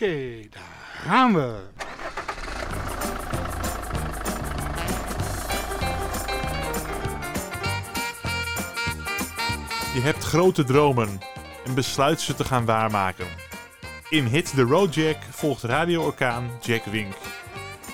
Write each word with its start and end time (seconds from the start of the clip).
Oké, 0.00 0.40
daar 0.50 0.62
gaan 1.04 1.34
we. 1.34 1.58
Je 9.94 10.00
hebt 10.00 10.24
grote 10.24 10.64
dromen 10.64 11.20
en 11.64 11.74
besluit 11.74 12.20
ze 12.20 12.34
te 12.34 12.44
gaan 12.44 12.64
waarmaken. 12.64 13.26
In 14.08 14.24
Hit 14.24 14.54
the 14.54 14.62
Road 14.62 14.94
Jack 14.94 15.16
volgt 15.30 15.62
radio-orkaan 15.62 16.50
Jack 16.60 16.84
Wink. 16.84 17.14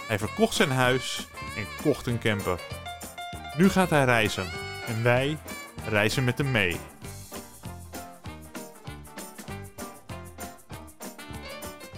Hij 0.08 0.18
verkocht 0.18 0.54
zijn 0.54 0.70
huis 0.70 1.28
en 1.56 1.66
kocht 1.82 2.06
een 2.06 2.18
camper. 2.18 2.60
Nu 3.56 3.68
gaat 3.68 3.90
hij 3.90 4.04
reizen 4.04 4.46
en 4.86 5.02
wij 5.02 5.38
reizen 5.88 6.24
met 6.24 6.38
hem 6.38 6.50
mee. 6.50 6.76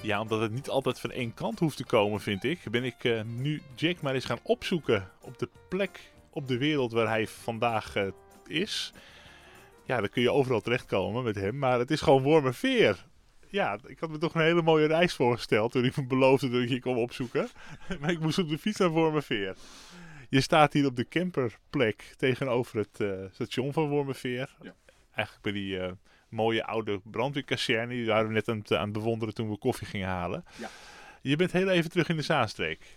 Ja, 0.05 0.21
omdat 0.21 0.41
het 0.41 0.53
niet 0.53 0.69
altijd 0.69 1.01
van 1.01 1.11
één 1.11 1.35
kant 1.35 1.59
hoeft 1.59 1.77
te 1.77 1.85
komen, 1.85 2.21
vind 2.21 2.45
ik, 2.45 2.71
ben 2.71 2.85
ik 2.85 3.05
eh, 3.05 3.23
nu 3.23 3.63
Jack 3.75 4.01
maar 4.01 4.15
eens 4.15 4.25
gaan 4.25 4.39
opzoeken 4.43 5.11
op 5.21 5.39
de 5.39 5.49
plek 5.69 6.13
op 6.31 6.49
de 6.49 6.59
wereld 6.59 6.93
waar 6.93 7.09
hij 7.09 7.27
vandaag 7.27 7.97
eh, 7.97 8.07
is. 8.47 8.93
Ja, 9.85 10.01
dan 10.01 10.09
kun 10.09 10.23
je 10.23 10.33
overal 10.33 10.61
terechtkomen 10.61 11.25
met 11.25 11.35
hem, 11.35 11.59
maar 11.59 11.79
het 11.79 11.91
is 11.91 12.01
gewoon 12.01 12.23
Wormerveer. 12.23 13.05
Ja, 13.49 13.79
ik 13.87 13.99
had 13.99 14.11
me 14.11 14.19
toch 14.19 14.35
een 14.35 14.41
hele 14.41 14.63
mooie 14.63 14.87
reis 14.87 15.15
voorgesteld 15.15 15.73
toen 15.73 15.85
ik 15.85 15.97
me 15.97 16.07
beloofde 16.07 16.51
dat 16.51 16.63
ik 16.63 16.69
je 16.69 16.81
kon 16.81 16.97
opzoeken. 16.97 17.49
maar 18.01 18.11
ik 18.11 18.21
moest 18.21 18.39
op 18.39 18.49
de 18.49 18.59
fiets 18.59 18.79
naar 18.79 18.89
Wormerveer. 18.89 19.57
Je 20.29 20.41
staat 20.41 20.73
hier 20.73 20.87
op 20.87 20.97
de 20.97 21.09
camperplek 21.09 22.15
tegenover 22.17 22.79
het 22.79 23.01
eh, 23.01 23.25
station 23.33 23.73
van 23.73 23.89
Wormerveer. 23.89 24.57
Ja. 24.63 24.75
Eigenlijk 25.15 25.43
bij 25.43 25.53
die 25.53 25.79
mooie 26.35 26.65
oude 26.65 27.01
brandweerkazerne. 27.05 27.95
Die 27.95 28.07
waren 28.07 28.27
we 28.27 28.33
net 28.33 28.49
aan 28.49 28.59
het, 28.59 28.73
aan 28.73 28.85
het 28.85 28.93
bewonderen 28.93 29.35
toen 29.35 29.51
we 29.51 29.59
koffie 29.59 29.87
gingen 29.87 30.09
halen. 30.09 30.45
Ja. 30.57 30.69
Je 31.21 31.37
bent 31.37 31.53
heel 31.53 31.69
even 31.69 31.91
terug 31.91 32.09
in 32.09 32.17
de 32.17 32.23
Zaanstreek. 32.23 32.97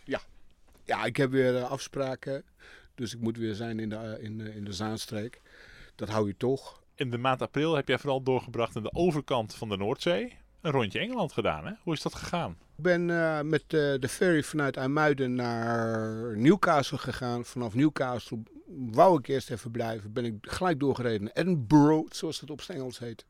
Ja, 0.84 1.06
ik 1.06 1.18
heb 1.18 1.32
weer 1.32 1.58
eh, 1.58 1.72
afspraken. 1.72 2.44
Dus 2.96 3.14
ik 3.14 3.20
moet 3.20 3.38
weer 3.38 3.54
zijn 3.54 3.80
in 3.80 3.90
de, 3.90 3.96
eh, 3.96 4.24
in, 4.24 4.42
eh, 4.42 4.56
in 4.56 4.64
de 4.64 4.74
Zaanstreek. 4.74 5.42
Dat 5.96 6.10
hou 6.10 6.28
je 6.28 6.38
toch. 6.38 6.82
In 6.96 7.12
de 7.12 7.18
maand 7.18 7.42
april 7.42 7.76
heb 7.76 7.88
jij 7.88 7.98
vooral 7.98 8.24
doorgebracht 8.24 8.76
aan 8.76 8.84
de 8.84 8.94
overkant 8.94 9.56
van 9.56 9.70
de 9.70 9.78
Noordzee. 9.78 10.38
Een 10.62 10.72
rondje 10.72 11.00
Engeland 11.00 11.32
gedaan, 11.32 11.66
hè? 11.66 11.74
Hoe 11.84 11.94
is 11.94 12.02
dat 12.02 12.16
gegaan? 12.16 12.58
Ik 12.78 12.84
ben 12.84 13.10
eh, 13.10 13.42
met 13.42 13.62
eh, 13.62 13.70
de 14.00 14.08
ferry 14.10 14.44
vanuit 14.44 14.78
IJmuiden 14.78 15.36
naar 15.36 16.38
Newcastle 16.38 16.98
gegaan. 16.98 17.46
Vanaf 17.46 17.74
Newcastle 17.74 18.44
wou 18.68 19.20
ik 19.20 19.28
eerst 19.28 19.52
even 19.52 19.72
blijven. 19.72 20.14
Ben 20.14 20.26
ik 20.26 20.36
gelijk 20.42 20.80
doorgereden 20.80 21.24
naar 21.24 21.34
Edinburgh, 21.34 22.14
zoals 22.14 22.40
het 22.40 22.50
op 22.50 22.62
zijn 22.62 22.78
Engels 22.78 23.00
heet. 23.00 23.26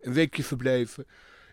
Een 0.00 0.12
weekje 0.12 0.44
verbleven. 0.44 1.06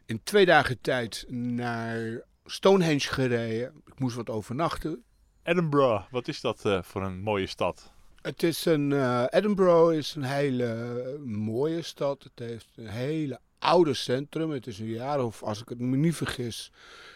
In 0.06 0.23
twee 0.23 0.45
dagen 0.45 0.81
tijd 0.81 1.25
naar 1.30 2.22
Stonehenge 2.45 3.00
gereden. 3.00 3.81
Ik 3.86 4.00
moest 4.00 4.16
wat 4.16 4.30
overnachten. 4.30 5.03
Edinburgh, 5.44 6.12
wat 6.12 6.28
is 6.28 6.42
dat 6.42 6.66
eh, 6.66 6.84
voor 6.84 7.03
een 7.03 7.22
mooie 7.22 7.48
stad? 7.48 7.92
Het 8.22 8.44
is 8.44 8.66
een, 8.66 8.92
eh, 8.92 9.25
Edinburgh 9.30 9.97
is 9.97 10.16
een 10.16 10.23
hele 10.23 11.20
mooie 11.25 11.81
stad. 11.81 12.23
Het 12.23 12.47
heeft 12.47 12.68
een 12.75 12.88
hele 12.88 13.40
oude 13.59 13.94
centrum. 13.94 14.52
Het 14.52 14.68
is 14.68 14.80
een 14.80 14.86
jaar 14.86 15.23
of, 15.23 15.44
als 15.44 15.62
ik 15.62 15.70
het 15.70 15.80
me 15.80 15.97
niet 15.97 16.16
vergis, 16.16 16.72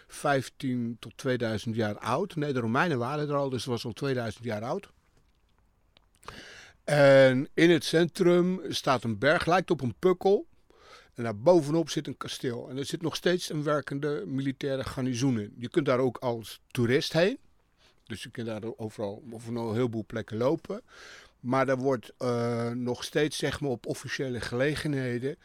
15 0.07 0.97
tot 0.99 1.17
2000 1.17 1.75
jaar 1.75 1.97
oud. 1.97 2.35
Nee, 2.35 2.53
de 2.53 2.59
Romeinen 2.59 2.97
waren 2.97 3.29
er 3.29 3.35
al, 3.35 3.49
dus 3.49 3.61
het 3.61 3.69
was 3.69 3.85
al 3.85 3.93
2000 3.93 4.43
jaar 4.43 4.63
oud. 4.63 4.89
En 6.83 7.47
in 7.53 7.69
het 7.69 7.83
centrum 7.83 8.61
staat 8.67 9.03
een 9.03 9.17
berg, 9.17 9.45
lijkt 9.45 9.71
op 9.71 9.81
een 9.81 9.95
pukkel. 9.99 10.47
En 11.13 11.23
daar 11.23 11.37
bovenop 11.37 11.89
zit 11.89 12.07
een 12.07 12.17
kasteel. 12.17 12.69
En 12.69 12.77
er 12.77 12.85
zit 12.85 13.01
nog 13.01 13.15
steeds 13.15 13.49
een 13.49 13.63
werkende 13.63 14.23
militaire 14.25 14.83
garnizoen 14.83 15.39
in. 15.39 15.53
Je 15.57 15.69
kunt 15.69 15.85
daar 15.85 15.99
ook 15.99 16.17
als 16.17 16.61
toerist 16.71 17.13
heen. 17.13 17.37
Dus 18.05 18.23
je 18.23 18.29
kunt 18.29 18.47
daar 18.47 18.61
overal 18.77 19.23
of 19.31 19.47
een 19.47 19.57
heleboel 19.57 20.05
plekken 20.07 20.37
lopen. 20.37 20.81
Maar 21.39 21.65
daar 21.65 21.77
wordt 21.77 22.13
eh, 22.17 22.69
nog 22.69 23.03
steeds, 23.03 23.37
zeg 23.37 23.59
maar, 23.59 23.69
op 23.69 23.85
officiële 23.85 24.41
gelegenheden. 24.41 25.37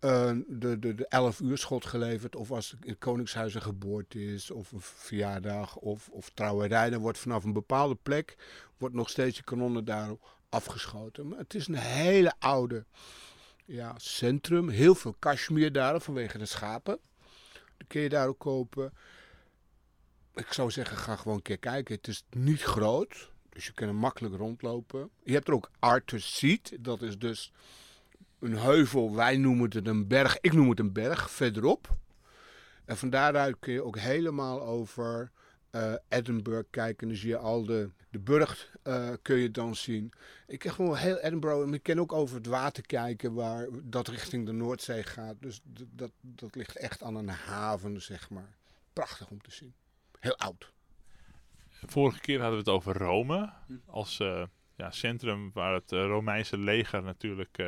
Eh, 0.00 0.36
de, 0.46 0.78
de, 0.78 0.94
de 0.94 1.06
11 1.06 1.40
uur 1.40 1.58
schot 1.58 1.86
geleverd. 1.86 2.36
Of 2.36 2.50
als 2.50 2.76
in 2.80 2.90
het 2.90 2.98
Koningshuis 2.98 3.54
een 3.54 3.62
geboorte 3.62 4.24
is. 4.24 4.50
Of 4.50 4.72
een 4.72 4.80
verjaardag. 4.80 5.76
Of, 5.76 6.08
of 6.08 6.30
trouwerij. 6.34 6.90
Dan 6.90 7.00
wordt 7.00 7.18
vanaf 7.18 7.44
een 7.44 7.52
bepaalde 7.52 7.94
plek. 7.94 8.36
Wordt 8.78 8.94
nog 8.94 9.10
steeds 9.10 9.36
de 9.36 9.42
kanonnen 9.42 9.84
daarop 9.84 10.36
afgeschoten. 10.48 11.28
Maar 11.28 11.38
het 11.38 11.54
is 11.54 11.68
een 11.68 11.74
hele 11.74 12.32
oude 12.38 12.84
ja, 13.64 13.94
centrum. 13.96 14.68
Heel 14.68 14.94
veel 14.94 15.16
cashmere 15.18 15.70
daar 15.70 16.00
vanwege 16.00 16.38
de 16.38 16.46
schapen. 16.46 16.98
Die 17.76 17.86
kun 17.86 18.00
je 18.00 18.08
daar 18.08 18.28
ook 18.28 18.38
kopen. 18.38 18.92
Ik 20.34 20.52
zou 20.52 20.70
zeggen, 20.70 20.96
ga 20.96 21.16
gewoon 21.16 21.36
een 21.36 21.42
keer 21.42 21.58
kijken. 21.58 21.94
Het 21.94 22.08
is 22.08 22.24
niet 22.30 22.62
groot. 22.62 23.30
Dus 23.48 23.66
je 23.66 23.72
kan 23.72 23.88
er 23.88 23.94
makkelijk 23.94 24.34
rondlopen. 24.34 25.10
Je 25.22 25.32
hebt 25.32 25.48
er 25.48 25.54
ook 25.54 25.70
Arthur 25.78 26.20
Seat. 26.20 26.72
Dat 26.80 27.02
is 27.02 27.18
dus 27.18 27.52
een 28.40 28.58
heuvel. 28.58 29.14
Wij 29.14 29.36
noemen 29.36 29.70
het 29.70 29.86
een 29.86 30.06
berg. 30.06 30.38
Ik 30.40 30.52
noem 30.52 30.70
het 30.70 30.78
een 30.78 30.92
berg 30.92 31.30
verderop. 31.30 31.96
En 32.84 32.96
van 32.96 33.10
daaruit 33.10 33.56
kun 33.58 33.72
je 33.72 33.84
ook 33.84 33.98
helemaal 33.98 34.62
over 34.62 35.30
eh, 35.70 35.94
Edinburgh 36.08 36.70
kijken. 36.70 37.02
En 37.02 37.08
dan 37.08 37.16
zie 37.16 37.28
je 37.28 37.38
al 37.38 37.64
de, 37.64 37.90
de 38.10 38.18
burcht 38.18 38.70
eh, 38.82 39.10
kun 39.22 39.36
je 39.36 39.50
dan 39.50 39.76
zien. 39.76 40.12
Ik 40.46 40.58
kan 40.58 40.72
gewoon 40.72 40.96
heel 40.96 41.18
Edinburgh. 41.18 41.62
En 41.62 41.74
ik 41.74 41.82
kan 41.82 42.00
ook 42.00 42.12
over 42.12 42.36
het 42.36 42.46
water 42.46 42.86
kijken. 42.86 43.34
Waar 43.34 43.68
dat 43.82 44.08
richting 44.08 44.46
de 44.46 44.52
Noordzee 44.52 45.02
gaat. 45.02 45.36
Dus 45.40 45.60
dat, 45.92 46.10
dat 46.20 46.54
ligt 46.54 46.76
echt 46.76 47.02
aan 47.02 47.14
een 47.14 47.28
haven, 47.28 48.02
zeg 48.02 48.30
maar. 48.30 48.56
Prachtig 48.92 49.30
om 49.30 49.40
te 49.40 49.50
zien. 49.50 49.74
Heel 50.20 50.36
oud. 50.36 50.72
Vorige 51.70 52.20
keer 52.20 52.40
hadden 52.40 52.64
we 52.64 52.70
het 52.70 52.74
over 52.74 52.96
Rome. 52.96 53.52
Als 53.86 54.20
eh, 54.20 54.42
ja, 54.76 54.90
centrum 54.90 55.50
waar 55.52 55.74
het 55.74 55.90
Romeinse 55.90 56.58
leger 56.58 57.02
natuurlijk 57.02 57.58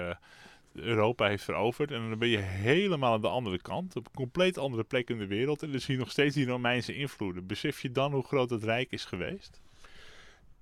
Europa 0.73 1.27
heeft 1.27 1.45
veroverd. 1.45 1.91
En 1.91 2.09
dan 2.09 2.19
ben 2.19 2.29
je 2.29 2.39
helemaal 2.39 3.13
aan 3.13 3.21
de 3.21 3.29
andere 3.29 3.61
kant. 3.61 3.97
Op 3.97 4.07
een 4.07 4.15
compleet 4.15 4.59
andere 4.59 4.85
plek 4.85 5.11
in 5.11 5.19
de 5.19 5.27
wereld. 5.27 5.63
En 5.63 5.71
dan 5.71 5.81
zie 5.81 5.95
je 5.95 6.01
nog 6.01 6.11
steeds 6.11 6.35
die 6.35 6.47
Romeinse 6.47 6.95
invloeden. 6.95 7.47
Besef 7.47 7.81
je 7.81 7.93
dan 7.93 8.13
hoe 8.13 8.25
groot 8.25 8.51
het 8.51 8.65
rijk 8.65 8.93
is 8.93 9.05
geweest? 9.05 9.61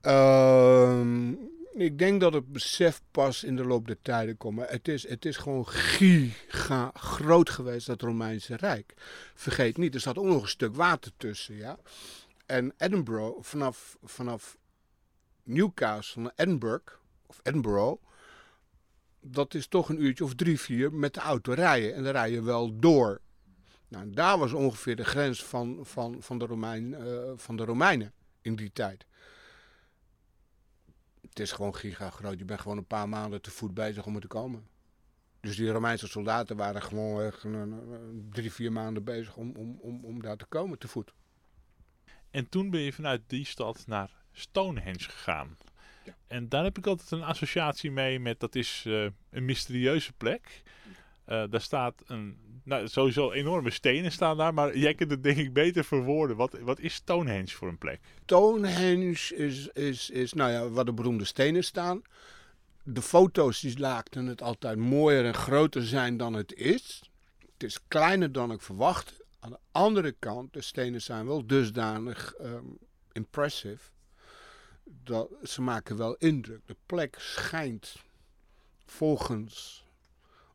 Ehm, 0.00 1.32
ik 1.74 1.98
denk 1.98 2.20
dat 2.20 2.32
het 2.32 2.52
besef 2.52 3.00
pas 3.10 3.44
in 3.44 3.56
de 3.56 3.64
loop 3.64 3.86
der 3.86 4.02
tijden 4.02 4.36
komt. 4.36 4.68
Het 4.68 4.88
is, 4.88 5.08
het 5.08 5.24
is 5.24 5.36
gewoon 5.36 5.68
giga 5.68 6.90
groot 6.94 7.50
geweest, 7.50 7.86
dat 7.86 8.02
Romeinse 8.02 8.56
Rijk. 8.56 8.94
Vergeet 9.34 9.76
niet, 9.76 9.94
er 9.94 10.00
staat 10.00 10.18
ook 10.18 10.24
nog 10.24 10.42
een 10.42 10.48
stuk 10.48 10.74
water 10.74 11.12
tussen, 11.16 11.56
ja. 11.56 11.78
En 12.46 12.74
Edinburgh, 12.76 13.36
vanaf, 13.40 13.98
vanaf 14.02 14.56
Newcastle 15.42 16.22
naar 16.22 16.32
Edinburgh, 16.36 16.92
of 17.26 17.40
Edinburgh, 17.42 18.02
dat 19.30 19.54
is 19.54 19.66
toch 19.66 19.88
een 19.88 20.02
uurtje 20.02 20.24
of 20.24 20.34
drie, 20.34 20.60
vier 20.60 20.92
met 20.92 21.14
de 21.14 21.20
auto 21.20 21.52
rijden. 21.52 21.94
En 21.94 22.02
dan 22.02 22.12
rij 22.12 22.30
je 22.30 22.42
wel 22.42 22.78
door. 22.78 23.20
Nou, 23.88 24.10
daar 24.10 24.38
was 24.38 24.52
ongeveer 24.52 24.96
de 24.96 25.04
grens 25.04 25.44
van, 25.44 25.78
van, 25.82 26.22
van, 26.22 26.38
de 26.38 26.46
Romein, 26.46 26.94
eh, 26.94 27.32
van 27.36 27.56
de 27.56 27.64
Romeinen 27.64 28.12
in 28.40 28.56
die 28.56 28.72
tijd. 28.72 29.06
Het 31.20 31.40
is 31.40 31.52
gewoon 31.52 31.74
giga 31.74 32.10
groot. 32.10 32.38
Je 32.38 32.44
bent 32.44 32.60
gewoon 32.60 32.78
een 32.78 32.86
paar 32.86 33.08
maanden 33.08 33.42
te 33.42 33.50
voet 33.50 33.74
bezig 33.74 34.06
om 34.06 34.14
er 34.14 34.20
te 34.20 34.26
komen. 34.26 34.66
Dus 35.40 35.56
die 35.56 35.70
Romeinse 35.70 36.08
soldaten 36.08 36.56
waren 36.56 36.82
gewoon 36.82 37.32
drie, 38.30 38.52
vier 38.52 38.72
maanden 38.72 39.04
bezig 39.04 39.36
om, 39.36 39.56
om, 39.56 39.78
om, 39.80 40.04
om 40.04 40.22
daar 40.22 40.36
te 40.36 40.44
komen 40.44 40.78
te 40.78 40.88
voet. 40.88 41.12
En 42.30 42.48
toen 42.48 42.70
ben 42.70 42.80
je 42.80 42.92
vanuit 42.92 43.22
die 43.26 43.44
stad 43.44 43.86
naar 43.86 44.10
Stonehenge 44.32 45.04
gegaan. 45.04 45.56
En 46.26 46.48
daar 46.48 46.64
heb 46.64 46.78
ik 46.78 46.86
altijd 46.86 47.10
een 47.10 47.22
associatie 47.22 47.90
mee 47.90 48.20
met 48.20 48.40
dat 48.40 48.54
is 48.54 48.84
eh, 48.86 49.06
een 49.30 49.44
mysterieuze 49.44 50.12
plek. 50.12 50.62
Eh, 51.24 51.44
daar 51.50 51.60
staat 51.60 52.02
een, 52.06 52.36
nou 52.64 52.88
sowieso 52.88 53.32
enorme 53.32 53.70
stenen 53.70 54.12
staan 54.12 54.36
daar, 54.36 54.54
maar 54.54 54.76
jij 54.76 54.94
kunt 54.94 55.10
het 55.10 55.22
denk 55.22 55.36
ik 55.36 55.52
beter 55.52 55.84
verwoorden. 55.84 56.36
Wat, 56.36 56.58
wat 56.60 56.80
is 56.80 56.94
Stonehenge 56.94 57.48
voor 57.48 57.68
een 57.68 57.78
plek? 57.78 58.00
Stonehenge 58.22 59.34
is, 59.34 59.68
is, 59.72 60.10
is, 60.10 60.32
nou 60.32 60.50
ja, 60.50 60.68
waar 60.68 60.84
de 60.84 60.92
beroemde 60.92 61.24
stenen 61.24 61.64
staan. 61.64 62.02
De 62.82 63.02
foto's 63.02 63.60
die 63.60 63.78
laten 63.78 64.26
het 64.26 64.42
altijd 64.42 64.78
mooier 64.78 65.24
en 65.24 65.34
groter 65.34 65.86
zijn 65.86 66.16
dan 66.16 66.34
het 66.34 66.54
is. 66.54 67.02
Het 67.52 67.62
is 67.62 67.78
kleiner 67.88 68.32
dan 68.32 68.52
ik 68.52 68.60
verwacht. 68.60 69.16
Aan 69.40 69.50
de 69.50 69.58
andere 69.72 70.12
kant, 70.18 70.52
de 70.52 70.60
stenen 70.60 71.02
zijn 71.02 71.26
wel 71.26 71.46
dusdanig 71.46 72.34
ehm, 72.34 72.64
impressive. 73.12 73.90
Dat 75.04 75.30
ze 75.42 75.62
maken 75.62 75.96
wel 75.96 76.14
indruk. 76.14 76.60
De 76.66 76.76
plek 76.86 77.16
schijnt 77.18 77.96
volgens 78.86 79.86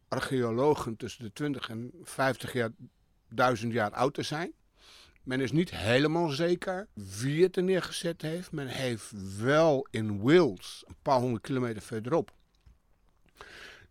archeologen 0.07 0.95
tussen 0.95 1.24
de 1.24 1.33
20 1.33 1.69
en 1.69 1.91
50 2.03 2.53
jaar, 2.53 2.69
duizend 3.30 3.74
jaar 3.74 3.91
oud 3.91 4.13
te 4.13 4.24
zijn. 4.24 4.53
Men 5.24 5.41
is 5.41 5.51
niet 5.51 5.71
helemaal 5.71 6.30
zeker 6.30 6.88
wie 6.94 7.44
het 7.44 7.57
er 7.57 7.63
neergezet 7.63 8.21
heeft. 8.21 8.51
Men 8.51 8.68
heeft 8.68 9.12
wel 9.38 9.88
in 9.89 10.21
Wales, 10.21 10.83
een 10.88 10.95
paar 11.01 11.19
honderd 11.19 11.44
kilometer 11.44 11.81
verderop, 11.81 12.33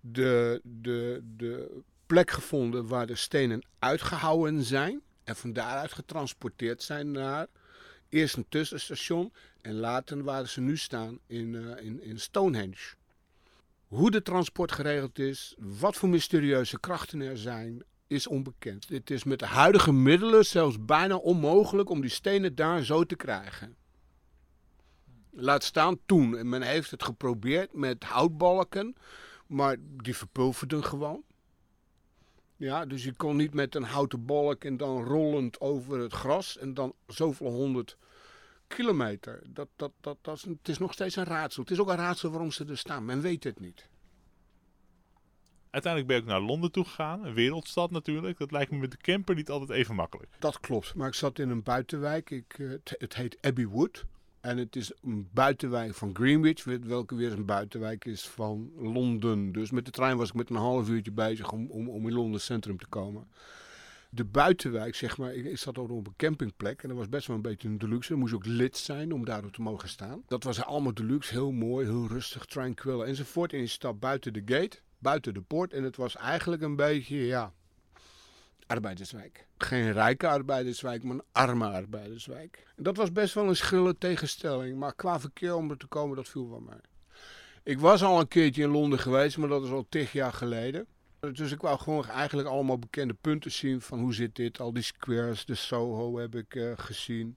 de, 0.01 0.61
de, 0.65 1.21
de 1.37 1.83
plek 2.07 2.31
gevonden 2.31 2.87
waar 2.87 3.07
de 3.07 3.17
stenen 3.17 3.65
uitgehouwen 3.79 4.63
zijn. 4.63 5.03
En 5.25 5.37
van 5.37 5.53
daaruit 5.53 5.93
getransporteerd 5.93 6.83
zijn 6.83 7.11
naar 7.11 7.47
eerst 8.09 8.37
een 8.37 8.49
tussenstation 8.49 9.33
en 9.63 9.75
later 9.75 10.23
waar 10.23 10.49
ze 10.49 10.61
nu 10.61 10.77
staan 10.77 11.19
in, 11.27 11.55
uh, 11.55 11.85
in, 11.85 12.03
in 12.03 12.21
Stonehenge. 12.21 12.95
Hoe 13.87 14.11
de 14.11 14.23
transport 14.23 14.73
geregeld 14.73 15.19
is, 15.19 15.55
wat 15.59 15.97
voor 15.97 16.09
mysterieuze 16.09 16.81
krachten 16.81 17.21
er 17.21 17.39
zijn, 17.39 17.83
is 18.07 18.27
onbekend. 18.27 18.89
Het 18.89 19.11
is 19.11 19.25
met 19.25 19.39
de 19.39 19.47
huidige 19.47 19.93
middelen 19.93 20.45
zelfs 20.45 20.85
bijna 20.85 21.17
onmogelijk 21.17 21.91
om 21.91 22.01
die 22.01 22.11
stenen 22.11 22.55
daar 22.55 22.83
zo 22.83 23.05
te 23.05 23.17
krijgen. 23.17 23.77
Laat 25.31 25.63
staan 25.63 25.99
toen. 26.07 26.37
En 26.37 26.49
men 26.49 26.63
heeft 26.63 26.91
het 26.91 27.03
geprobeerd 27.03 27.73
met 27.73 28.05
houtbalken, 28.05 28.97
maar 29.47 29.77
die 29.81 30.17
verpulverden 30.17 30.85
gewoon. 30.85 31.23
Ja, 32.57 32.87
dus 32.87 33.05
je 33.05 33.15
kon 33.15 33.37
niet 33.37 33.55
met 33.55 33.75
een 33.75 33.83
houten 33.83 34.25
balk 34.25 34.65
en 34.65 34.77
dan 34.77 35.05
rollend 35.05 35.61
over 35.61 35.99
het 35.99 36.13
gras 36.13 36.59
en 36.59 36.75
dan 36.75 36.95
zoveel 37.07 37.51
honderd 37.51 37.97
kilometer. 38.75 39.43
Dat, 39.49 39.69
dat, 39.77 39.93
dat, 40.01 40.19
dat 40.21 40.37
is, 40.37 40.43
het 40.43 40.69
is 40.69 40.79
nog 40.79 40.93
steeds 40.93 41.17
een 41.17 41.25
raadsel. 41.25 41.63
Het 41.63 41.71
is 41.71 41.79
ook 41.79 41.89
een 41.89 41.97
raadsel 41.97 42.31
waarom 42.31 42.51
ze 42.51 42.65
er 42.65 42.79
staan. 42.79 43.05
Men 43.05 43.21
weet 43.21 43.45
het 43.45 43.61
niet. 43.61 43.89
Uiteindelijk 45.71 46.13
ben 46.13 46.23
ik 46.23 46.29
naar 46.29 46.41
Londen 46.41 46.73
toe 46.73 46.85
gegaan, 46.85 47.25
een 47.25 47.35
wereldstad 47.35 47.91
natuurlijk. 47.91 48.39
Dat 48.39 48.51
lijkt 48.51 48.71
me 48.71 48.79
met 48.79 48.91
de 48.91 48.97
camper 48.97 49.35
niet 49.35 49.51
altijd 49.51 49.71
even 49.71 49.95
makkelijk. 49.95 50.31
Dat 50.39 50.61
klopt, 50.61 50.95
maar 50.95 51.09
ik 51.09 51.15
zat 51.15 51.39
in 51.39 51.51
een 51.51 51.63
buitenwijk. 51.63 52.31
Ik, 52.31 52.59
eh, 52.59 52.71
het, 52.99 53.15
heet 53.15 53.39
Abbey 53.41 53.67
Wood. 53.67 54.05
En 54.41 54.59
het 54.59 54.77
is 54.77 54.93
een 55.03 55.29
buitenwijk 55.33 55.95
van 55.95 56.11
Greenwich, 56.15 56.65
welke 56.65 57.15
weer 57.15 57.33
een 57.33 57.45
buitenwijk 57.45 58.05
is 58.05 58.29
van 58.29 58.73
Londen. 58.77 59.53
Dus 59.53 59.71
met 59.71 59.85
de 59.85 59.91
trein 59.91 60.17
was 60.17 60.29
ik 60.29 60.35
met 60.35 60.51
een 60.51 60.57
half 60.57 60.89
uurtje 60.89 61.13
bezig 61.13 61.53
om, 61.53 61.71
om, 61.71 61.89
om 61.89 62.09
in 62.09 62.15
Londen 62.15 62.41
centrum 62.41 62.79
te 62.79 62.87
komen. 62.87 63.29
De 64.15 64.25
buitenwijk, 64.25 64.95
zeg 64.95 65.19
maar, 65.19 65.35
ik, 65.35 65.59
zat 65.59 65.79
ook 65.79 65.91
op 65.91 66.07
een 66.07 66.17
campingplek 66.17 66.83
en 66.83 66.89
dat 66.89 66.99
was 66.99 67.09
best 67.09 67.27
wel 67.27 67.37
een 67.37 67.43
beetje 67.43 67.69
een 67.69 67.79
deluxe. 67.79 68.09
Dan 68.09 68.19
moest 68.19 68.35
ook 68.35 68.47
lid 68.47 68.77
zijn 68.77 69.13
om 69.13 69.25
daarop 69.25 69.53
te 69.53 69.63
mogen 69.63 69.89
staan. 69.89 70.23
Dat 70.27 70.45
was 70.45 70.65
allemaal 70.65 70.95
deluxe, 70.95 71.33
heel 71.33 71.53
mooi, 71.53 71.87
heel 71.87 72.07
rustig, 72.07 72.45
tranquil 72.45 73.07
enzovoort. 73.07 73.53
En 73.53 73.59
je 73.59 73.67
stapt 73.67 73.99
buiten 73.99 74.33
de 74.33 74.43
gate, 74.45 74.79
buiten 74.99 75.35
de 75.35 75.41
poort 75.41 75.73
en 75.73 75.83
het 75.83 75.97
was 75.97 76.17
eigenlijk 76.17 76.63
een 76.63 76.77
beetje, 76.77 77.17
ja, 77.17 77.53
arbeiderswijk. 78.67 79.47
Geen 79.57 79.93
rijke 79.93 80.29
arbeiderswijk, 80.29 81.03
maar 81.03 81.15
een 81.15 81.25
arme 81.33 81.67
arbeiderswijk. 81.67 82.67
En 82.77 82.83
dat 82.83 82.97
was 82.97 83.13
best 83.13 83.35
wel 83.35 83.49
een 83.49 83.57
schrille 83.57 83.99
tegenstelling. 83.99 84.79
Maar 84.79 84.95
qua 84.95 85.21
verkeer 85.21 85.55
om 85.55 85.71
er 85.71 85.77
te 85.77 85.87
komen, 85.87 86.17
dat 86.17 86.29
viel 86.29 86.49
van 86.49 86.65
mij. 86.65 86.81
Ik 87.63 87.79
was 87.79 88.03
al 88.03 88.21
een 88.21 88.29
keertje 88.29 88.63
in 88.63 88.71
Londen 88.71 88.99
geweest, 88.99 89.39
maar 89.39 89.49
dat 89.49 89.65
is 89.65 89.71
al 89.71 89.87
tig 89.89 90.13
jaar 90.13 90.33
geleden. 90.33 90.87
Dus 91.31 91.53
ik 91.53 91.61
wou 91.61 91.79
gewoon 91.79 92.09
eigenlijk 92.09 92.49
allemaal 92.49 92.79
bekende 92.79 93.15
punten 93.15 93.53
zien 93.53 93.81
van 93.81 93.99
hoe 93.99 94.15
zit 94.15 94.37
dit. 94.37 94.61
Al 94.61 94.73
die 94.73 94.83
squares, 94.83 95.45
de 95.45 95.55
Soho 95.55 96.19
heb 96.19 96.35
ik 96.35 96.55
uh, 96.55 96.73
gezien. 96.77 97.37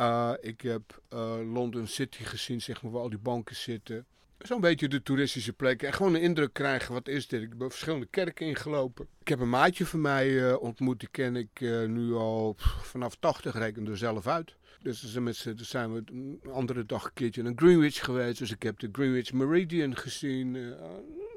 Uh, 0.00 0.32
ik 0.40 0.60
heb 0.60 1.00
uh, 1.14 1.34
London 1.52 1.86
City 1.86 2.22
gezien, 2.22 2.60
zeg 2.60 2.82
maar, 2.82 2.92
waar 2.92 3.02
al 3.02 3.08
die 3.08 3.18
banken 3.18 3.56
zitten. 3.56 4.06
Zo'n 4.38 4.60
beetje 4.60 4.88
de 4.88 5.02
toeristische 5.02 5.52
plekken. 5.52 5.88
En 5.88 5.94
gewoon 5.94 6.14
een 6.14 6.20
indruk 6.20 6.52
krijgen, 6.52 6.92
wat 6.92 7.08
is 7.08 7.28
dit? 7.28 7.42
Ik 7.42 7.58
ben 7.58 7.70
verschillende 7.70 8.06
kerken 8.06 8.46
ingelopen. 8.46 9.08
Ik 9.20 9.28
heb 9.28 9.40
een 9.40 9.48
maatje 9.48 9.86
van 9.86 10.00
mij 10.00 10.54
ontmoet, 10.54 11.00
die 11.00 11.08
ken 11.10 11.36
ik 11.36 11.60
nu 11.86 12.12
al 12.12 12.54
vanaf 12.82 13.16
80, 13.16 13.54
reken 13.54 13.86
er 13.86 13.98
zelf 13.98 14.26
uit. 14.26 14.54
Dus 14.82 15.18
met 15.18 15.46
zijn 15.56 15.92
we 15.92 16.02
een 16.06 16.40
andere 16.52 16.86
dag 16.86 17.04
een 17.04 17.12
keertje 17.14 17.42
naar 17.42 17.52
Greenwich 17.56 18.04
geweest. 18.04 18.38
Dus 18.38 18.50
ik 18.50 18.62
heb 18.62 18.78
de 18.78 18.88
Greenwich 18.92 19.32
Meridian 19.32 19.96
gezien. 19.96 20.74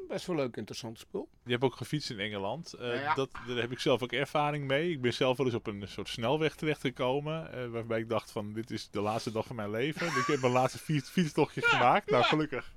Best 0.08 0.26
wel 0.26 0.36
leuk, 0.36 0.58
interessant 0.58 1.00
spul. 1.00 1.30
Je 1.44 1.52
hebt 1.52 1.64
ook 1.64 1.76
gefietst 1.76 2.10
in 2.10 2.20
Engeland. 2.20 2.74
Uh, 2.76 2.82
ja, 2.82 2.94
ja. 2.94 3.14
Dat, 3.14 3.30
daar 3.48 3.58
heb 3.58 3.72
ik 3.72 3.80
zelf 3.80 4.04
ook 4.04 4.12
ervaring 4.12 4.68
mee. 4.68 4.92
Ik 4.92 5.02
ben 5.02 5.14
zelf 5.14 5.38
wel 5.38 5.46
eens 5.46 5.56
op 5.56 5.68
een 5.68 5.84
soort 5.88 6.08
snelweg 6.08 6.56
terechtgekomen. 6.56 7.50
Uh, 7.56 7.70
waarbij 7.70 8.00
ik 8.00 8.10
dacht 8.10 8.32
van, 8.32 8.54
dit 8.54 8.72
is 8.72 8.90
de 8.90 9.02
laatste 9.02 9.32
dag 9.32 9.46
van 9.46 9.56
mijn 9.56 9.72
leven. 9.72 10.08
ik 10.08 10.26
heb 10.28 10.42
mijn 10.42 10.54
laatste 10.54 10.80
fiets, 10.80 11.10
fietstochtje 11.10 11.62
ja, 11.62 11.68
gemaakt. 11.68 12.10
Nou, 12.10 12.24
gelukkig. 12.24 12.74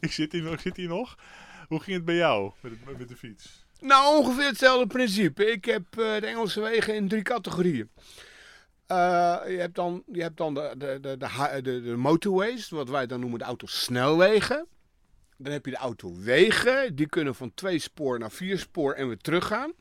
ik 0.00 0.12
zit 0.12 0.32
hier 0.32 0.52
ik 0.52 0.60
zit 0.60 0.76
hier 0.76 0.88
nog. 0.88 1.18
Hoe 1.68 1.80
ging 1.80 1.96
het 1.96 2.04
bij 2.04 2.14
jou 2.14 2.52
met, 2.60 2.72
het, 2.72 2.98
met 2.98 3.08
de 3.08 3.16
fiets? 3.16 3.66
Nou, 3.80 4.18
ongeveer 4.18 4.46
hetzelfde 4.46 4.86
principe. 4.86 5.50
Ik 5.50 5.64
heb 5.64 5.82
uh, 5.90 6.20
de 6.20 6.26
Engelse 6.26 6.60
wegen 6.60 6.94
in 6.94 7.08
drie 7.08 7.22
categorieën. 7.22 7.90
Uh, 8.88 8.96
je 9.46 9.56
hebt 9.58 9.74
dan, 9.74 10.02
je 10.12 10.22
hebt 10.22 10.36
dan 10.36 10.54
de, 10.54 10.74
de, 10.78 10.98
de, 11.00 11.60
de 11.62 11.96
motorways, 11.96 12.68
wat 12.68 12.88
wij 12.88 13.06
dan 13.06 13.20
noemen 13.20 13.38
de 13.38 13.44
autosnelwegen. 13.44 14.66
Dan 15.40 15.52
heb 15.52 15.64
je 15.64 15.70
de 15.70 15.76
autowegen, 15.76 16.94
die 16.94 17.08
kunnen 17.08 17.34
van 17.34 17.54
twee 17.54 17.78
spoor 17.78 18.18
naar 18.18 18.30
vier 18.30 18.58
spoor 18.58 18.92
en 18.92 19.06
weer 19.06 19.18
teruggaan. 19.18 19.72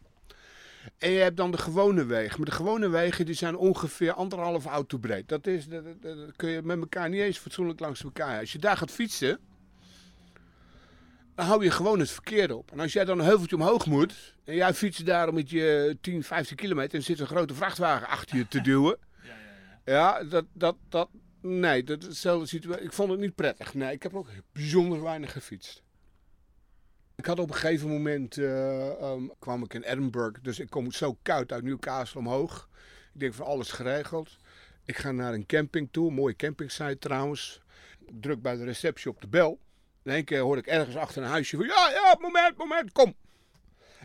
En 0.98 1.12
je 1.12 1.19
hebt 1.19 1.38
dan 1.38 1.51
de 1.51 1.57
gewone 1.57 2.06
wegen. 2.06 2.38
Maar 2.38 2.50
de 2.50 2.56
gewone 2.56 2.89
wegen 2.89 3.25
die 3.25 3.36
zijn 3.36 3.56
ongeveer 3.56 4.13
anderhalf 4.13 4.65
auto 4.65 4.98
breed. 4.98 5.30
Dat, 5.30 5.48
is, 5.48 5.68
dat, 5.68 5.83
dat, 5.83 6.18
dat 6.18 6.36
kun 6.36 6.50
je 6.50 6.62
met 6.62 6.80
elkaar 6.80 7.09
niet 7.09 7.21
eens 7.21 7.38
fatsoenlijk 7.38 7.80
langs 7.80 8.04
elkaar. 8.04 8.39
Als 8.39 8.51
je 8.51 8.59
daar 8.59 8.77
gaat 8.77 8.92
fietsen, 8.92 9.39
dan 11.36 11.45
hou 11.45 11.63
je 11.63 11.71
gewoon 11.71 12.00
het 12.00 12.12
verkeer 12.12 12.56
op. 12.56 12.71
En 12.71 12.80
als 12.80 12.94
jij 12.94 13.06
dan 13.06 13.19
een 13.19 13.25
heuveltje 13.25 13.56
omhoog 13.56 13.86
moet, 13.86 14.36
en 14.44 14.56
jij 14.56 14.74
fietst 14.74 15.06
daar 15.06 15.33
met 15.33 15.50
je 15.50 15.98
10, 16.01 16.24
15 16.24 16.56
kilometer 16.56 16.98
en 16.98 17.04
zit 17.04 17.19
een 17.19 17.27
grote 17.27 17.54
vrachtwagen 17.54 18.07
achter 18.07 18.38
je 18.38 18.48
te 18.48 18.62
duwen. 18.62 18.98
Ja, 19.24 19.33
ja, 19.86 19.94
ja. 19.94 20.18
ja 20.19 20.24
dat, 20.24 20.45
dat, 20.54 20.75
dat, 20.89 21.09
nee, 21.47 21.83
dat 21.83 22.03
is 22.03 22.19
situatie. 22.19 22.83
Ik 22.83 22.94
vond 22.94 23.11
het 23.11 23.19
niet 23.19 23.35
prettig. 23.35 23.73
Nee, 23.73 23.94
ik 23.94 24.03
heb 24.03 24.15
ook 24.15 24.27
bijzonder 24.51 25.03
weinig 25.03 25.31
gefietst. 25.31 25.83
Ik 27.15 27.25
had 27.25 27.39
op 27.39 27.49
een 27.49 27.55
gegeven 27.55 27.89
moment, 27.89 28.38
uh, 28.38 29.01
um, 29.01 29.31
kwam 29.39 29.63
ik 29.63 29.73
in 29.73 29.81
Edinburgh, 29.81 30.44
dus 30.44 30.59
ik 30.59 30.69
kom 30.69 30.91
zo 30.91 31.17
koud 31.21 31.51
uit 31.51 31.63
Newcastle 31.63 32.19
omhoog. 32.19 32.69
Ik 33.13 33.19
denk 33.19 33.33
van 33.33 33.45
alles 33.45 33.71
geregeld. 33.71 34.38
Ik 34.85 34.97
ga 34.97 35.11
naar 35.11 35.33
een 35.33 35.45
camping 35.45 35.88
toe, 35.91 36.11
mooie 36.11 36.35
campingsite 36.35 36.97
trouwens. 36.99 37.61
Ik 38.05 38.21
druk 38.21 38.41
bij 38.41 38.55
de 38.55 38.63
receptie 38.63 39.09
op 39.09 39.21
de 39.21 39.27
bel. 39.27 39.59
In 40.03 40.11
één 40.11 40.23
keer 40.23 40.39
hoor 40.39 40.57
ik 40.57 40.67
ergens 40.67 40.95
achter 40.95 41.23
een 41.23 41.29
huisje 41.29 41.55
van, 41.55 41.65
ja, 41.65 41.89
ja, 41.89 42.17
moment, 42.19 42.57
moment, 42.57 42.91
kom. 42.91 43.15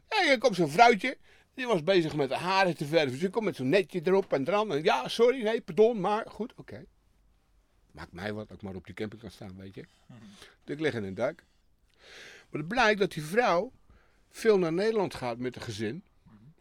En 0.08 0.30
er 0.30 0.38
komt 0.38 0.54
zo'n 0.54 0.70
vrouwtje, 0.70 1.16
die 1.54 1.66
was 1.66 1.82
bezig 1.82 2.14
met 2.14 2.28
de 2.28 2.36
haren 2.36 2.76
te 2.76 2.86
verven. 2.86 3.10
Dus 3.10 3.20
die 3.20 3.30
komt 3.30 3.44
met 3.44 3.56
zo'n 3.56 3.68
netje 3.68 4.00
erop 4.04 4.32
en 4.32 4.48
eraan. 4.48 4.72
En 4.72 4.82
ja, 4.82 5.08
sorry, 5.08 5.42
nee, 5.42 5.60
pardon, 5.60 6.00
maar 6.00 6.24
goed, 6.28 6.52
oké. 6.56 6.84
Maakt 7.92 8.12
mij 8.12 8.32
wat 8.32 8.48
dat 8.48 8.56
ik 8.56 8.62
maar 8.62 8.74
op 8.74 8.86
die 8.86 8.94
camping 8.94 9.20
kan 9.20 9.30
staan, 9.30 9.56
weet 9.56 9.74
je. 9.74 9.84
Mm 10.06 10.16
-hmm. 10.16 10.28
Dus 10.64 10.74
ik 10.74 10.80
lig 10.80 10.94
in 10.94 11.04
een 11.04 11.14
duik. 11.14 11.44
Maar 12.50 12.60
het 12.60 12.68
blijkt 12.68 13.00
dat 13.00 13.12
die 13.12 13.22
vrouw 13.22 13.72
veel 14.30 14.58
naar 14.58 14.72
Nederland 14.72 15.14
gaat 15.14 15.38
met 15.38 15.56
een 15.56 15.62
gezin. 15.62 15.94
Mm 15.94 16.02
-hmm. 16.22 16.52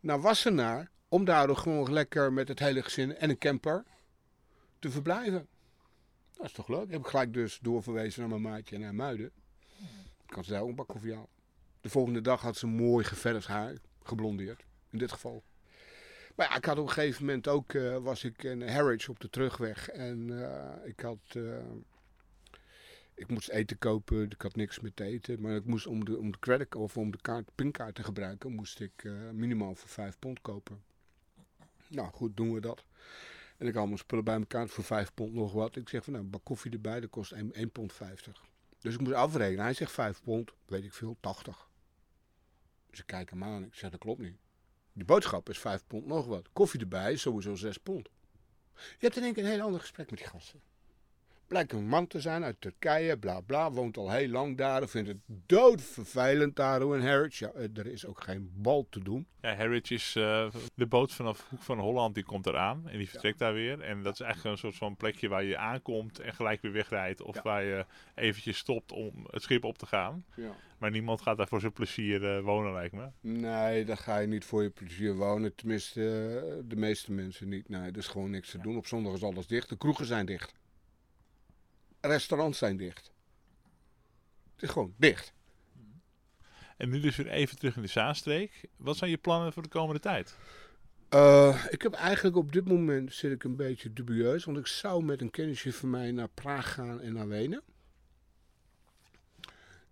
Naar 0.00 0.20
Wassenaar, 0.20 0.90
om 1.08 1.24
daardoor 1.24 1.56
gewoon 1.56 1.92
lekker 1.92 2.32
met 2.32 2.48
het 2.48 2.58
hele 2.58 2.82
gezin 2.82 3.16
en 3.16 3.30
een 3.30 3.38
camper 3.38 3.84
te 4.78 4.90
verblijven. 4.90 5.48
Dat 6.36 6.46
is 6.46 6.52
toch 6.52 6.68
leuk? 6.68 6.90
Heb 6.90 7.00
ik 7.00 7.06
gelijk 7.06 7.32
dus 7.32 7.58
doorverwezen 7.62 8.20
naar 8.20 8.28
mijn 8.28 8.54
maatje 8.54 8.78
naar 8.78 8.94
Muiden. 8.94 9.30
Ik 10.26 10.32
kan 10.32 10.44
ze 10.44 10.50
daar 10.50 10.60
ook 10.60 10.68
een 10.68 10.74
bak 10.74 10.88
koffie 10.88 11.12
halen. 11.12 11.28
De 11.80 11.88
volgende 11.88 12.20
dag 12.20 12.40
had 12.40 12.56
ze 12.56 12.66
mooi 12.66 13.04
geverfd 13.04 13.46
haar, 13.46 13.74
geblondeerd. 14.02 14.64
In 14.90 14.98
dit 14.98 15.12
geval. 15.12 15.42
Maar 16.36 16.48
ja, 16.48 16.56
ik 16.56 16.64
had 16.64 16.78
op 16.78 16.86
een 16.86 16.92
gegeven 16.92 17.24
moment 17.24 17.48
ook, 17.48 17.72
uh, 17.72 17.96
was 17.96 18.24
ik 18.24 18.42
in 18.42 18.68
Harwich 18.68 19.08
op 19.08 19.20
de 19.20 19.30
terugweg. 19.30 19.88
En 19.88 20.28
uh, 20.28 20.72
ik 20.84 21.00
had, 21.00 21.18
uh, 21.36 21.58
ik 23.14 23.28
moest 23.28 23.48
eten 23.48 23.78
kopen. 23.78 24.30
Ik 24.30 24.42
had 24.42 24.56
niks 24.56 24.80
met 24.80 25.00
eten. 25.00 25.40
Maar 25.40 25.56
ik 25.56 25.64
moest 25.64 25.86
om 25.86 26.04
de, 26.04 26.18
om 26.18 26.30
de 26.30 26.38
credit 26.38 26.74
of 26.74 26.96
om 26.96 27.10
de 27.10 27.18
kaart, 27.20 27.48
pinkaart 27.54 27.94
te 27.94 28.02
gebruiken, 28.02 28.52
moest 28.52 28.80
ik 28.80 29.04
minimaal 29.32 29.74
voor 29.74 29.88
5 29.88 30.18
pond 30.18 30.40
kopen. 30.40 30.82
Nou 31.88 32.10
goed, 32.12 32.36
doen 32.36 32.52
we 32.52 32.60
dat. 32.60 32.84
En 33.56 33.66
ik 33.66 33.74
haal 33.74 33.86
mijn 33.86 33.98
spullen 33.98 34.24
bij 34.24 34.34
elkaar 34.34 34.68
voor 34.68 34.84
5 34.84 35.14
pond 35.14 35.32
nog 35.32 35.52
wat. 35.52 35.76
Ik 35.76 35.88
zeg 35.88 36.04
van 36.04 36.12
nou, 36.12 36.24
een 36.24 36.30
bak 36.30 36.44
koffie 36.44 36.72
erbij, 36.72 37.00
dat 37.00 37.10
kost 37.10 37.32
1, 37.32 37.70
pond 37.70 37.92
50. 37.92 38.44
Dus 38.78 38.94
ik 38.94 39.00
moet 39.00 39.12
afrekenen. 39.12 39.64
Hij 39.64 39.74
zegt 39.74 39.92
5 39.92 40.22
pond, 40.22 40.52
weet 40.66 40.84
ik 40.84 40.92
veel, 40.92 41.16
80. 41.20 41.68
Dus 42.90 42.98
ik 43.00 43.06
kijk 43.06 43.30
hem 43.30 43.44
aan. 43.44 43.64
Ik 43.64 43.74
zeg 43.74 43.90
dat 43.90 44.00
klopt 44.00 44.20
niet. 44.20 44.36
Die 44.96 45.04
boodschap 45.04 45.48
is 45.48 45.58
5 45.58 45.86
pond 45.86 46.06
nog 46.06 46.26
wat. 46.26 46.48
Koffie 46.52 46.80
erbij 46.80 47.12
is 47.12 47.20
sowieso 47.20 47.54
6 47.54 47.78
pond. 47.78 48.08
Je 48.74 48.80
hebt 48.98 49.16
in 49.16 49.22
één 49.22 49.34
keer 49.34 49.44
een 49.44 49.50
heel 49.50 49.60
ander 49.60 49.80
gesprek 49.80 50.10
met 50.10 50.18
die 50.18 50.28
gasten. 50.28 50.60
Blijkt 51.46 51.72
een 51.72 51.88
man 51.88 52.06
te 52.06 52.20
zijn 52.20 52.44
uit 52.44 52.60
Turkije, 52.60 53.18
bla 53.18 53.40
bla, 53.40 53.70
woont 53.72 53.96
al 53.96 54.10
heel 54.10 54.28
lang 54.28 54.56
daar. 54.56 54.88
Vindt 54.88 55.08
het 55.08 55.18
doodvervelend 55.26 56.56
daar 56.56 56.82
in 56.82 57.06
Harwich. 57.06 57.38
Ja, 57.38 57.52
er 57.74 57.86
is 57.86 58.06
ook 58.06 58.20
geen 58.20 58.50
bal 58.54 58.86
te 58.90 59.02
doen. 59.02 59.26
Ja, 59.40 59.56
Harwich 59.56 59.90
is 59.90 60.14
uh, 60.18 60.48
de 60.74 60.86
boot 60.86 61.12
vanaf 61.12 61.46
Hoek 61.48 61.62
van 61.62 61.78
Holland, 61.78 62.14
die 62.14 62.24
komt 62.24 62.46
eraan 62.46 62.88
en 62.88 62.98
die 62.98 63.08
vertrekt 63.08 63.38
ja. 63.38 63.44
daar 63.44 63.54
weer. 63.54 63.80
En 63.80 64.02
dat 64.02 64.12
is 64.12 64.20
eigenlijk 64.20 64.54
een 64.54 64.60
soort 64.60 64.76
van 64.76 64.96
plekje 64.96 65.28
waar 65.28 65.44
je 65.44 65.58
aankomt 65.58 66.18
en 66.18 66.34
gelijk 66.34 66.62
weer 66.62 66.72
wegrijdt. 66.72 67.22
Of 67.22 67.34
ja. 67.34 67.42
waar 67.42 67.64
je 67.64 67.86
eventjes 68.14 68.58
stopt 68.58 68.92
om 68.92 69.26
het 69.30 69.42
schip 69.42 69.64
op 69.64 69.78
te 69.78 69.86
gaan. 69.86 70.24
Ja. 70.34 70.54
Maar 70.78 70.90
niemand 70.90 71.22
gaat 71.22 71.36
daar 71.36 71.48
voor 71.48 71.60
zijn 71.60 71.72
plezier 71.72 72.36
uh, 72.36 72.44
wonen, 72.44 72.72
lijkt 72.72 72.94
me. 72.94 73.08
Nee, 73.20 73.84
daar 73.84 73.96
ga 73.96 74.18
je 74.18 74.26
niet 74.26 74.44
voor 74.44 74.62
je 74.62 74.70
plezier 74.70 75.14
wonen. 75.14 75.54
Tenminste, 75.54 76.00
uh, 76.00 76.68
de 76.68 76.76
meeste 76.76 77.12
mensen 77.12 77.48
niet. 77.48 77.68
Nee, 77.68 77.90
er 77.90 77.96
is 77.96 78.06
gewoon 78.06 78.30
niks 78.30 78.50
te 78.50 78.58
doen. 78.58 78.76
Op 78.76 78.86
zondag 78.86 79.12
is 79.14 79.22
alles 79.22 79.46
dicht. 79.46 79.68
De 79.68 79.76
kroegen 79.76 80.06
zijn 80.06 80.26
dicht 80.26 80.54
restaurants 82.06 82.58
zijn 82.58 82.76
dicht. 82.76 83.12
Het 84.54 84.62
is 84.62 84.70
gewoon 84.70 84.94
dicht. 84.96 85.34
En 86.76 86.88
nu 86.88 87.00
dus 87.00 87.16
weer 87.16 87.28
even 87.28 87.58
terug 87.58 87.76
in 87.76 87.82
de 87.82 87.88
Zaanstreek. 87.88 88.60
Wat 88.76 88.96
zijn 88.96 89.10
je 89.10 89.16
plannen 89.16 89.52
voor 89.52 89.62
de 89.62 89.68
komende 89.68 90.00
tijd? 90.00 90.36
Uh, 91.14 91.64
ik 91.70 91.82
heb 91.82 91.92
eigenlijk 91.92 92.36
op 92.36 92.52
dit 92.52 92.68
moment 92.68 93.14
zit 93.14 93.32
ik 93.32 93.44
een 93.44 93.56
beetje 93.56 93.92
dubieus, 93.92 94.44
want 94.44 94.58
ik 94.58 94.66
zou 94.66 95.04
met 95.04 95.20
een 95.20 95.30
kennisje 95.30 95.72
van 95.72 95.90
mij 95.90 96.12
naar 96.12 96.28
Praag 96.28 96.72
gaan 96.72 97.00
en 97.00 97.12
naar 97.12 97.28
Wenen. 97.28 97.62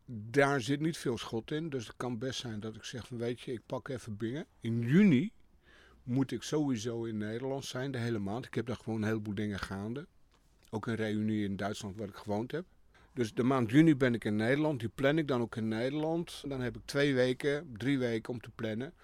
Daar 0.06 0.60
zit 0.60 0.80
niet 0.80 0.96
veel 0.96 1.18
schot 1.18 1.50
in, 1.50 1.68
dus 1.68 1.86
het 1.86 1.96
kan 1.96 2.18
best 2.18 2.40
zijn 2.40 2.60
dat 2.60 2.74
ik 2.74 2.84
zeg 2.84 3.06
van 3.06 3.16
weet 3.16 3.40
je, 3.40 3.52
ik 3.52 3.66
pak 3.66 3.88
even 3.88 4.16
Bingen. 4.16 4.46
In 4.60 4.80
juni 4.80 5.32
moet 6.02 6.32
ik 6.32 6.42
sowieso 6.42 7.04
in 7.04 7.16
Nederland 7.16 7.64
zijn, 7.64 7.90
de 7.90 7.98
hele 7.98 8.18
maand. 8.18 8.46
Ik 8.46 8.54
heb 8.54 8.66
daar 8.66 8.76
gewoon 8.76 9.02
een 9.02 9.08
heleboel 9.08 9.34
dingen 9.34 9.58
gaande. 9.58 10.06
Ook 10.74 10.86
een 10.86 10.94
reunie 10.94 11.44
in 11.44 11.56
Duitsland 11.56 11.96
waar 11.96 12.08
ik 12.08 12.14
gewoond 12.14 12.52
heb. 12.52 12.64
Dus 13.12 13.34
de 13.34 13.42
maand 13.42 13.70
juni 13.70 13.96
ben 13.96 14.14
ik 14.14 14.24
in 14.24 14.36
Nederland. 14.36 14.80
Die 14.80 14.88
plan 14.88 15.18
ik 15.18 15.28
dan 15.28 15.40
ook 15.40 15.56
in 15.56 15.68
Nederland. 15.68 16.42
Dan 16.46 16.60
heb 16.60 16.76
ik 16.76 16.82
twee 16.84 17.14
weken, 17.14 17.74
drie 17.76 17.98
weken 17.98 18.32
om 18.32 18.40
te 18.40 18.50
plannen. 18.54 18.94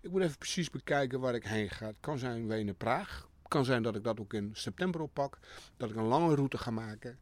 Ik 0.00 0.10
moet 0.10 0.22
even 0.22 0.38
precies 0.38 0.70
bekijken 0.70 1.20
waar 1.20 1.34
ik 1.34 1.44
heen 1.44 1.70
ga. 1.70 1.86
Het 1.86 1.96
kan 2.00 2.18
zijn 2.18 2.46
Wenen-Praag. 2.46 3.28
Het 3.38 3.48
kan 3.48 3.64
zijn 3.64 3.82
dat 3.82 3.96
ik 3.96 4.04
dat 4.04 4.20
ook 4.20 4.32
in 4.32 4.50
september 4.52 5.00
oppak. 5.00 5.38
Dat 5.76 5.90
ik 5.90 5.96
een 5.96 6.06
lange 6.06 6.34
route 6.34 6.58
ga 6.58 6.70
maken. 6.70 7.18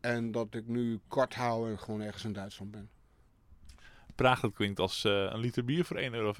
En 0.00 0.30
dat 0.30 0.54
ik 0.54 0.66
nu 0.66 1.00
kort 1.08 1.34
hou 1.34 1.70
en 1.70 1.78
gewoon 1.78 2.00
ergens 2.00 2.24
in 2.24 2.32
Duitsland 2.32 2.70
ben. 2.70 2.90
Praag, 4.14 4.40
dat 4.40 4.54
klinkt 4.54 4.80
als 4.80 5.04
uh, 5.04 5.12
een 5.12 5.40
liter 5.40 5.64
bier 5.64 5.84
voor 5.84 6.00
1,50 6.00 6.10
euro. 6.10 6.32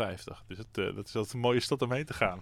Dus 0.46 0.58
het, 0.58 0.78
uh, 0.78 0.94
dat 0.94 1.06
is 1.06 1.16
altijd 1.16 1.34
een 1.34 1.40
mooie 1.40 1.60
stad 1.60 1.82
om 1.82 1.92
heen 1.92 2.04
te 2.04 2.14
gaan. 2.14 2.40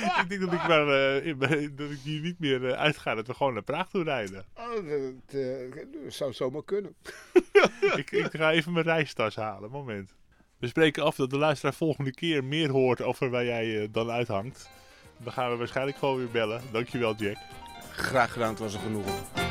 Ja, 0.00 0.20
ik 0.22 0.28
denk 0.28 0.40
dat 0.40 0.52
ik, 0.52 0.66
maar, 0.68 0.86
uh, 1.22 1.68
dat 1.76 1.90
ik 1.90 1.98
hier 2.02 2.20
niet 2.20 2.38
meer 2.38 2.60
uh, 2.60 2.72
uitga. 2.72 3.14
Dat 3.14 3.26
we 3.26 3.34
gewoon 3.34 3.52
naar 3.52 3.62
Praag 3.62 3.88
toe 3.88 4.04
rijden. 4.04 4.44
Oh, 4.54 4.74
dat 4.74 5.34
uh, 5.34 5.74
zou 6.08 6.32
zomaar 6.32 6.64
kunnen. 6.64 6.94
ik, 7.96 8.10
ik, 8.10 8.28
ga 8.30 8.50
even 8.50 8.72
mijn 8.72 8.84
reistas 8.84 9.36
halen. 9.36 9.70
Moment. 9.70 10.14
We 10.58 10.66
spreken 10.66 11.04
af 11.04 11.16
dat 11.16 11.30
de 11.30 11.38
luisteraar 11.38 11.74
volgende 11.74 12.14
keer 12.14 12.44
meer 12.44 12.70
hoort 12.70 13.02
over 13.02 13.30
waar 13.30 13.44
jij 13.44 13.88
dan 13.90 14.10
uithangt. 14.10 14.70
Dan 15.16 15.32
gaan 15.32 15.50
we 15.50 15.56
waarschijnlijk 15.56 15.96
gewoon 15.96 16.16
weer 16.16 16.30
bellen. 16.30 16.62
Dankjewel, 16.72 17.14
Jack. 17.14 17.36
Graag 17.92 18.32
gedaan, 18.32 18.50
het 18.50 18.58
was 18.58 18.74
er 18.74 18.80
genoeg 18.80 19.41